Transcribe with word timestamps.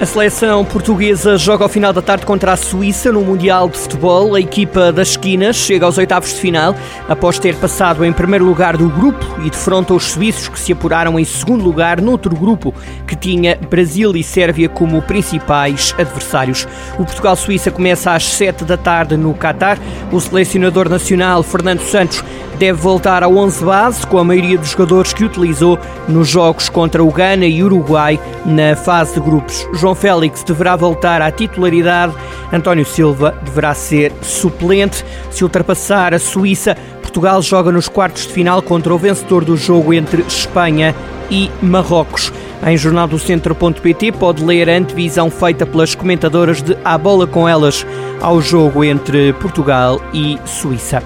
A 0.00 0.06
seleção 0.06 0.64
portuguesa 0.64 1.36
joga 1.36 1.64
ao 1.64 1.68
final 1.68 1.92
da 1.92 2.00
tarde 2.00 2.24
contra 2.24 2.52
a 2.52 2.56
Suíça 2.56 3.10
no 3.10 3.20
Mundial 3.22 3.68
de 3.68 3.76
Futebol. 3.76 4.36
A 4.36 4.40
equipa 4.40 4.92
das 4.92 5.08
esquinas 5.08 5.56
chega 5.56 5.86
aos 5.86 5.98
oitavos 5.98 6.32
de 6.34 6.36
final 6.36 6.72
após 7.08 7.40
ter 7.40 7.56
passado 7.56 8.04
em 8.04 8.12
primeiro 8.12 8.44
lugar 8.44 8.76
do 8.76 8.88
grupo 8.88 9.26
e 9.44 9.50
defronta 9.50 9.92
os 9.92 10.04
suíços 10.04 10.46
que 10.46 10.60
se 10.60 10.72
apuraram 10.72 11.18
em 11.18 11.24
segundo 11.24 11.64
lugar 11.64 12.00
noutro 12.00 12.36
grupo 12.36 12.72
que 13.08 13.16
tinha 13.16 13.58
Brasil 13.68 14.14
e 14.14 14.22
Sérvia 14.22 14.68
como 14.68 15.02
principais 15.02 15.92
adversários. 15.98 16.68
O 16.94 17.04
Portugal-Suíça 17.04 17.72
começa 17.72 18.12
às 18.12 18.24
sete 18.24 18.62
da 18.64 18.76
tarde 18.76 19.16
no 19.16 19.34
Catar. 19.34 19.80
O 20.12 20.20
selecionador 20.20 20.88
nacional 20.88 21.42
Fernando 21.42 21.80
Santos 21.80 22.22
deve 22.58 22.80
voltar 22.80 23.22
ao 23.22 23.36
11 23.36 23.64
base 23.64 24.06
com 24.06 24.18
a 24.18 24.24
maioria 24.24 24.58
dos 24.58 24.70
jogadores 24.70 25.12
que 25.12 25.24
utilizou 25.24 25.78
nos 26.08 26.28
jogos 26.28 26.68
contra 26.68 27.02
o 27.02 27.10
Ghana 27.10 27.46
e 27.46 27.62
Uruguai 27.62 28.18
na 28.44 28.74
fase 28.74 29.14
de 29.14 29.20
grupos. 29.20 29.66
João 29.88 29.94
Félix 29.94 30.42
deverá 30.42 30.76
voltar 30.76 31.22
à 31.22 31.30
titularidade, 31.30 32.12
António 32.52 32.84
Silva 32.84 33.34
deverá 33.42 33.72
ser 33.72 34.12
suplente. 34.20 35.02
Se 35.30 35.42
ultrapassar 35.42 36.12
a 36.12 36.18
Suíça, 36.18 36.76
Portugal 37.00 37.40
joga 37.40 37.72
nos 37.72 37.88
quartos 37.88 38.26
de 38.26 38.34
final 38.34 38.60
contra 38.60 38.94
o 38.94 38.98
vencedor 38.98 39.46
do 39.46 39.56
jogo 39.56 39.94
entre 39.94 40.20
Espanha 40.20 40.94
e 41.30 41.50
Marrocos. 41.62 42.30
Em 42.66 42.76
jornaldocentro.pt 42.76 44.12
pode 44.12 44.44
ler 44.44 44.68
a 44.68 44.76
antevisão 44.76 45.30
feita 45.30 45.64
pelas 45.64 45.94
comentadoras 45.94 46.60
de 46.60 46.76
A 46.84 46.98
Bola 46.98 47.26
com 47.26 47.48
Elas 47.48 47.86
ao 48.20 48.42
jogo 48.42 48.84
entre 48.84 49.32
Portugal 49.32 50.02
e 50.12 50.38
Suíça. 50.44 51.02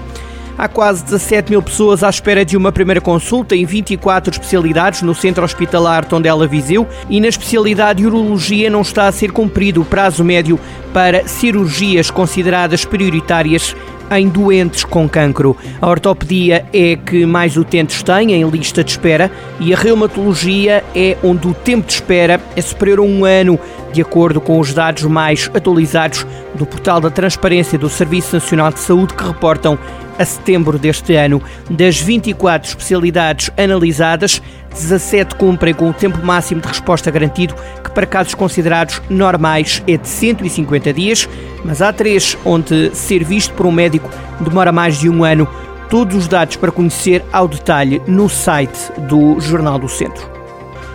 Há 0.55 0.67
quase 0.67 1.03
17 1.03 1.49
mil 1.49 1.61
pessoas 1.63 2.03
à 2.03 2.09
espera 2.09 2.45
de 2.45 2.55
uma 2.55 2.71
primeira 2.71 3.01
consulta 3.01 3.55
em 3.55 3.65
24 3.65 4.31
especialidades 4.31 5.01
no 5.01 5.15
Centro 5.15 5.43
Hospitalar 5.43 6.05
Tondela 6.05 6.45
Viseu 6.45 6.87
e 7.09 7.19
na 7.19 7.27
especialidade 7.27 7.99
de 7.99 8.07
Urologia 8.07 8.69
não 8.69 8.81
está 8.81 9.07
a 9.07 9.11
ser 9.11 9.31
cumprido 9.31 9.81
o 9.81 9.85
prazo 9.85 10.23
médio 10.23 10.59
para 10.93 11.27
cirurgias 11.27 12.11
consideradas 12.11 12.85
prioritárias 12.85 13.75
em 14.11 14.27
doentes 14.29 14.83
com 14.83 15.09
cancro. 15.09 15.57
A 15.81 15.89
ortopedia 15.89 16.65
é 16.71 16.95
que 16.95 17.25
mais 17.25 17.57
utentes 17.57 18.03
têm 18.03 18.33
em 18.33 18.47
lista 18.47 18.83
de 18.83 18.91
espera 18.91 19.31
e 19.59 19.73
a 19.73 19.77
reumatologia 19.77 20.83
é 20.95 21.17
onde 21.23 21.47
o 21.47 21.53
tempo 21.53 21.87
de 21.87 21.93
espera 21.93 22.39
é 22.55 22.61
superior 22.61 22.99
a 22.99 23.01
um 23.01 23.25
ano, 23.25 23.59
de 23.91 24.01
acordo 24.01 24.39
com 24.39 24.59
os 24.59 24.73
dados 24.73 25.03
mais 25.03 25.49
atualizados 25.53 26.27
do 26.53 26.65
portal 26.65 27.01
da 27.01 27.09
Transparência 27.09 27.77
do 27.77 27.89
Serviço 27.89 28.35
Nacional 28.35 28.71
de 28.71 28.79
Saúde 28.79 29.13
que 29.13 29.23
reportam 29.23 29.79
a 30.17 30.25
setembro 30.25 30.77
deste 30.77 31.15
ano. 31.15 31.41
Das 31.69 31.99
24 31.99 32.69
especialidades 32.69 33.49
analisadas, 33.57 34.41
17 34.71 35.35
cumprem 35.35 35.73
com 35.73 35.89
o 35.89 35.93
tempo 35.93 36.23
máximo 36.25 36.61
de 36.61 36.67
resposta 36.67 37.11
garantido, 37.11 37.55
que 37.83 37.91
para 37.91 38.05
casos 38.05 38.33
considerados 38.33 39.01
normais 39.09 39.83
é 39.87 39.97
de 39.97 40.07
150 40.07 40.93
dias, 40.93 41.29
mas 41.63 41.81
há 41.81 41.93
três 41.93 42.37
onde 42.43 42.95
ser 42.95 43.23
visto 43.23 43.53
por 43.53 43.65
um 43.65 43.71
médico 43.71 44.09
demora 44.39 44.71
mais 44.71 44.99
de 44.99 45.09
um 45.09 45.23
ano. 45.23 45.47
Todos 45.89 46.15
os 46.15 46.27
dados 46.27 46.55
para 46.55 46.71
conhecer 46.71 47.23
ao 47.31 47.47
detalhe 47.47 48.01
no 48.07 48.27
site 48.27 48.91
do 49.07 49.39
Jornal 49.39 49.77
do 49.77 49.87
Centro. 49.87 50.32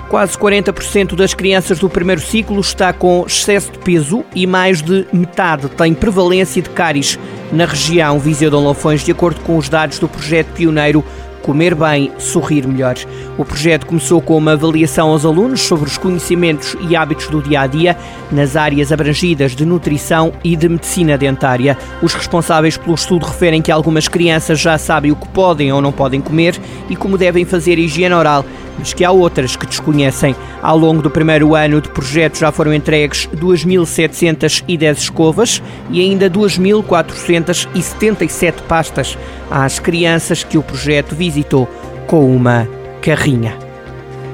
Quase 0.09 0.39
40% 0.39 1.15
das 1.15 1.35
crianças 1.35 1.79
do 1.79 1.89
primeiro 1.91 2.23
ciclo 2.23 2.59
está 2.61 2.95
com 2.95 3.27
excesso 3.27 3.71
de 3.71 3.79
peso 3.79 4.25
e 4.35 4.47
mais 4.47 4.81
de 4.81 5.07
metade 5.13 5.69
tem 5.69 5.93
prevalência 5.93 6.63
de 6.63 6.71
cáries 6.71 7.19
na 7.53 7.67
região 7.67 8.19
Viseu 8.19 8.49
de 8.49 8.57
Lafões, 8.57 9.05
de 9.05 9.13
acordo 9.13 9.41
com 9.41 9.59
os 9.59 9.69
dados 9.69 9.99
do 9.99 10.09
projeto 10.09 10.49
pioneiro 10.55 11.05
Comer 11.43 11.75
Bem, 11.75 12.11
Sorrir 12.19 12.67
Melhor. 12.67 12.97
O 13.37 13.45
projeto 13.45 13.87
começou 13.87 14.21
com 14.21 14.37
uma 14.37 14.53
avaliação 14.53 15.11
aos 15.11 15.27
alunos 15.27 15.61
sobre 15.61 15.87
os 15.87 15.99
conhecimentos 15.99 16.75
e 16.89 16.97
hábitos 16.97 17.29
do 17.29 17.43
dia 17.43 17.61
a 17.61 17.67
dia 17.67 17.97
nas 18.33 18.57
áreas 18.57 18.91
abrangidas 18.91 19.55
de 19.55 19.67
nutrição 19.67 20.33
e 20.43 20.57
de 20.57 20.71
medicina 20.71 21.19
dentária. 21.19 21.77
Os 22.03 22.15
responsáveis 22.15 22.79
pelo 22.79 22.95
estudo 22.95 23.27
referem 23.27 23.61
que 23.61 23.71
algumas 23.71 24.09
crianças 24.09 24.59
já 24.59 24.79
sabem 24.79 25.13
o 25.13 25.17
que 25.17 25.29
podem 25.29 25.71
ou 25.71 25.83
não 25.83 25.93
podem 25.93 26.21
comer 26.21 26.59
e 26.89 26.97
como 26.97 27.19
devem 27.19 27.45
fazer 27.45 27.79
higiene 27.79 28.15
oral 28.15 28.45
mas 28.79 28.95
que 28.95 29.05
há 29.05 29.11
outras 29.11 29.57
que 29.57 29.67
desconhecem. 29.67 30.37
Ao 30.63 30.79
longo 30.79 31.03
do 31.03 31.11
primeiro 31.11 31.55
ano 31.55 31.81
de 31.81 31.89
projeto 31.89 32.39
já 32.39 32.53
foram 32.53 32.73
entregues 32.73 33.29
2.710 33.35 34.97
escovas 34.97 35.61
e 35.91 36.01
ainda 36.01 36.31
2.477 36.31 38.63
pastas 38.69 39.19
às 39.51 39.79
crianças 39.79 40.43
que 40.45 40.57
o 40.57 40.63
projeto 40.63 41.15
visitou 41.15 41.69
com 42.07 42.35
uma 42.35 42.67
carrinha. 43.03 43.68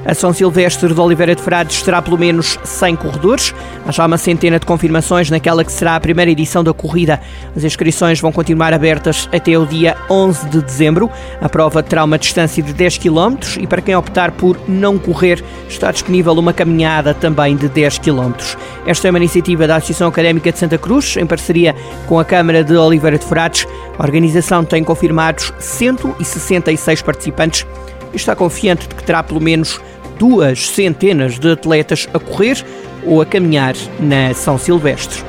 A 0.05 0.13
São 0.13 0.31
Silvestre 0.31 0.93
de 0.93 1.01
Oliveira 1.01 1.33
de 1.33 1.41
Frades 1.41 1.81
terá 1.81 1.99
pelo 1.99 2.15
menos 2.15 2.59
100 2.63 2.95
corredores. 2.95 3.55
Há 3.87 3.91
já 3.91 4.05
uma 4.05 4.19
centena 4.19 4.59
de 4.59 4.65
confirmações 4.65 5.31
naquela 5.31 5.63
que 5.63 5.71
será 5.71 5.95
a 5.95 5.99
primeira 5.99 6.29
edição 6.29 6.63
da 6.63 6.71
corrida. 6.73 7.19
As 7.55 7.63
inscrições 7.63 8.19
vão 8.19 8.31
continuar 8.31 8.71
abertas 8.71 9.27
até 9.33 9.57
o 9.57 9.65
dia 9.65 9.97
11 10.07 10.47
de 10.49 10.61
dezembro. 10.61 11.09
A 11.41 11.49
prova 11.49 11.81
terá 11.81 12.03
uma 12.03 12.19
distância 12.19 12.61
de 12.61 12.71
10 12.71 12.99
km 12.99 13.57
e 13.59 13.65
para 13.65 13.81
quem 13.81 13.95
optar 13.95 14.31
por 14.31 14.55
não 14.67 14.99
correr, 14.99 15.43
está 15.67 15.91
disponível 15.91 16.33
uma 16.33 16.53
caminhada 16.53 17.11
também 17.15 17.55
de 17.55 17.67
10 17.67 17.97
km. 17.97 18.33
Esta 18.85 19.07
é 19.07 19.09
uma 19.09 19.17
iniciativa 19.17 19.65
da 19.65 19.77
Associação 19.77 20.09
Académica 20.09 20.51
de 20.51 20.59
Santa 20.59 20.77
Cruz, 20.77 21.17
em 21.17 21.25
parceria 21.25 21.75
com 22.05 22.19
a 22.19 22.25
Câmara 22.25 22.63
de 22.63 22.77
Oliveira 22.77 23.17
de 23.17 23.25
Frades. 23.25 23.67
A 23.97 24.03
organização 24.03 24.63
tem 24.63 24.83
confirmados 24.83 25.51
166 25.57 27.01
participantes 27.01 27.65
e 28.13 28.17
está 28.17 28.35
confiante 28.35 28.87
de 28.87 28.95
que 28.95 29.03
terá 29.03 29.21
pelo 29.21 29.41
menos 29.41 29.81
duas 30.17 30.67
centenas 30.67 31.39
de 31.39 31.51
atletas 31.51 32.07
a 32.13 32.19
correr 32.19 32.63
ou 33.05 33.21
a 33.21 33.25
caminhar 33.25 33.75
na 33.99 34.33
São 34.33 34.57
Silvestre. 34.57 35.23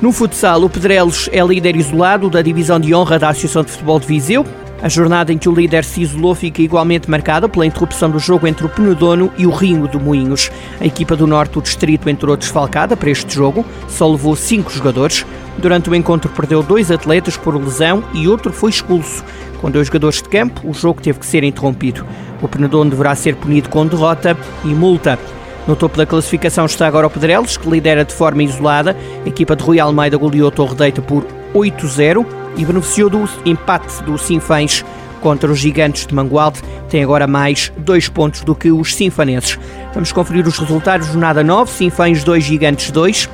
No 0.00 0.10
futsal, 0.10 0.62
o 0.62 0.68
Pedrelos 0.68 1.28
é 1.32 1.40
líder 1.44 1.76
isolado 1.76 2.28
da 2.28 2.42
divisão 2.42 2.80
de 2.80 2.94
honra 2.94 3.18
da 3.18 3.28
Associação 3.28 3.62
de 3.62 3.70
Futebol 3.70 4.00
de 4.00 4.06
Viseu. 4.06 4.44
A 4.82 4.88
jornada 4.88 5.32
em 5.32 5.38
que 5.38 5.48
o 5.48 5.54
líder 5.54 5.84
se 5.84 6.02
isolou 6.02 6.34
fica 6.34 6.60
igualmente 6.60 7.08
marcada 7.08 7.48
pela 7.48 7.64
interrupção 7.64 8.10
do 8.10 8.18
jogo 8.18 8.48
entre 8.48 8.66
o 8.66 8.68
Penedono 8.68 9.30
e 9.38 9.46
o 9.46 9.50
Rinho 9.50 9.86
de 9.86 9.96
Moinhos. 9.96 10.50
A 10.80 10.84
equipa 10.84 11.14
do 11.14 11.24
Norte 11.24 11.52
do 11.52 11.62
Distrito 11.62 12.10
entrou 12.10 12.36
desfalcada 12.36 12.96
para 12.96 13.08
este 13.08 13.32
jogo, 13.32 13.64
só 13.88 14.10
levou 14.10 14.34
cinco 14.34 14.72
jogadores. 14.72 15.24
Durante 15.56 15.88
o 15.88 15.94
encontro 15.94 16.28
perdeu 16.32 16.64
dois 16.64 16.90
atletas 16.90 17.36
por 17.36 17.54
lesão 17.54 18.02
e 18.12 18.26
outro 18.26 18.52
foi 18.52 18.70
expulso. 18.70 19.24
Com 19.60 19.70
dois 19.70 19.86
jogadores 19.86 20.20
de 20.20 20.28
campo, 20.28 20.68
o 20.68 20.74
jogo 20.74 21.00
teve 21.00 21.20
que 21.20 21.26
ser 21.26 21.44
interrompido. 21.44 22.04
O 22.42 22.48
Penedono 22.48 22.90
deverá 22.90 23.14
ser 23.14 23.36
punido 23.36 23.68
com 23.68 23.86
derrota 23.86 24.36
e 24.64 24.68
multa. 24.68 25.16
No 25.64 25.76
topo 25.76 25.96
da 25.96 26.04
classificação 26.04 26.66
está 26.66 26.88
agora 26.88 27.06
o 27.06 27.10
Pedrelos, 27.10 27.56
que 27.56 27.70
lidera 27.70 28.04
de 28.04 28.12
forma 28.12 28.42
isolada. 28.42 28.96
A 29.24 29.28
equipa 29.28 29.54
de 29.54 29.62
Rui 29.62 29.78
Almeida 29.78 30.16
goleou 30.16 30.50
Torre 30.50 30.74
Deita 30.74 31.00
por 31.00 31.24
8-0 31.54 32.41
e 32.56 32.64
beneficiou 32.64 33.10
do 33.10 33.28
empate 33.44 34.02
do 34.02 34.16
Sinfãs 34.18 34.84
contra 35.20 35.50
os 35.50 35.58
gigantes 35.58 36.06
de 36.06 36.14
Mangualde. 36.14 36.60
Tem 36.88 37.02
agora 37.02 37.26
mais 37.26 37.72
dois 37.78 38.08
pontos 38.08 38.42
do 38.42 38.54
que 38.54 38.70
os 38.70 38.94
sinfanenses. 38.94 39.58
Vamos 39.94 40.12
conferir 40.12 40.46
os 40.46 40.58
resultados. 40.58 41.06
Jornada 41.06 41.42
9, 41.42 41.70
Sinfãs 41.70 42.22
2, 42.24 42.44
Gigantes 42.44 42.90
2. 42.90 43.28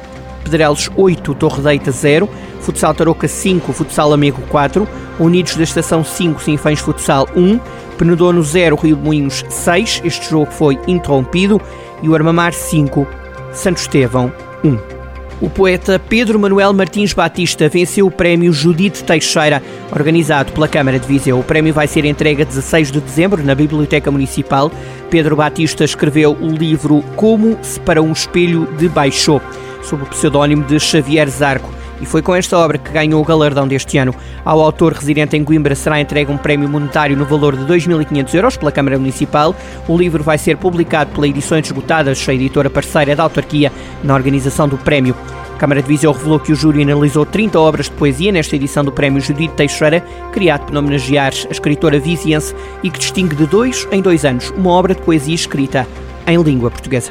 Pedrelos 0.44 0.90
8, 0.96 1.34
Torre 1.34 1.60
Deita 1.60 1.90
0, 1.90 2.28
Futsal 2.60 2.94
Tarouca 2.94 3.28
5, 3.28 3.70
Futsal 3.72 4.12
Amigo 4.14 4.40
4, 4.48 4.88
Unidos 5.20 5.56
da 5.56 5.62
Estação 5.62 6.02
5, 6.02 6.40
Sinfãs 6.40 6.78
Futsal 6.80 7.28
1, 7.36 7.60
Penedono 7.98 8.42
0, 8.42 8.76
Rio 8.76 8.96
de 8.96 9.02
Moinhos 9.02 9.44
6, 9.50 10.02
este 10.04 10.30
jogo 10.30 10.50
foi 10.50 10.78
interrompido, 10.86 11.60
e 12.02 12.08
o 12.08 12.14
Armamar 12.14 12.54
5, 12.54 13.06
Santo 13.52 13.78
Estevão 13.78 14.32
1. 14.64 14.97
O 15.41 15.49
poeta 15.49 16.00
Pedro 16.00 16.37
Manuel 16.37 16.72
Martins 16.72 17.12
Batista 17.12 17.69
venceu 17.69 18.06
o 18.06 18.10
prémio 18.10 18.53
Judite 18.53 19.04
Teixeira, 19.04 19.62
organizado 19.93 20.50
pela 20.52 20.67
Câmara 20.67 20.99
de 20.99 21.06
Viseu. 21.06 21.38
O 21.38 21.44
prémio 21.44 21.73
vai 21.73 21.87
ser 21.87 22.05
entregue 22.05 22.43
a 22.43 22.44
16 22.44 22.90
de 22.90 23.00
dezembro 23.00 23.44
na 23.44 23.55
Biblioteca 23.55 24.11
Municipal. 24.11 24.69
Pedro 25.08 25.37
Batista 25.37 25.85
escreveu 25.85 26.37
o 26.40 26.49
livro 26.49 27.05
Como 27.14 27.56
se 27.62 27.79
para 27.79 28.02
um 28.02 28.11
espelho 28.11 28.67
de 28.79 28.88
baixou, 28.88 29.40
sob 29.85 30.02
o 30.02 30.06
pseudónimo 30.06 30.64
de 30.64 30.81
Xavier 30.81 31.29
Zarco 31.29 31.77
e 32.00 32.06
foi 32.06 32.22
com 32.22 32.34
esta 32.34 32.56
obra 32.58 32.78
que 32.78 32.90
ganhou 32.90 33.20
o 33.20 33.24
galardão 33.24 33.66
deste 33.66 33.98
ano. 33.98 34.14
Ao 34.44 34.60
autor 34.60 34.92
residente 34.92 35.36
em 35.36 35.44
Coimbra 35.44 35.74
será 35.74 36.00
entregue 36.00 36.30
um 36.30 36.36
prémio 36.36 36.68
monetário 36.68 37.16
no 37.16 37.24
valor 37.24 37.56
de 37.56 37.64
2.500 37.64 38.34
euros 38.34 38.56
pela 38.56 38.72
Câmara 38.72 38.98
Municipal. 38.98 39.54
O 39.86 39.96
livro 39.96 40.22
vai 40.22 40.38
ser 40.38 40.56
publicado 40.56 41.10
pela 41.12 41.28
Edições 41.28 41.66
Esgotadas, 41.66 42.26
a 42.28 42.34
editora 42.34 42.70
parceira 42.70 43.14
da 43.14 43.22
autarquia 43.22 43.72
na 44.02 44.14
organização 44.14 44.68
do 44.68 44.78
prémio. 44.78 45.14
A 45.54 45.58
Câmara 45.58 45.82
de 45.82 45.88
Viseu 45.88 46.12
revelou 46.12 46.38
que 46.38 46.52
o 46.52 46.54
júri 46.54 46.82
analisou 46.82 47.26
30 47.26 47.58
obras 47.58 47.86
de 47.86 47.92
poesia 47.92 48.30
nesta 48.30 48.54
edição 48.54 48.84
do 48.84 48.92
Prémio 48.92 49.20
Judite 49.20 49.54
Teixeira, 49.54 50.00
criado 50.32 50.66
para 50.66 50.78
homenagear 50.78 51.32
a 51.48 51.50
escritora 51.50 51.98
viziense 51.98 52.54
e 52.82 52.90
que 52.90 52.98
distingue 52.98 53.34
de 53.34 53.46
dois 53.46 53.88
em 53.90 54.00
dois 54.00 54.24
anos 54.24 54.50
uma 54.50 54.70
obra 54.70 54.94
de 54.94 55.02
poesia 55.02 55.34
escrita 55.34 55.84
em 56.28 56.40
língua 56.40 56.70
portuguesa. 56.70 57.10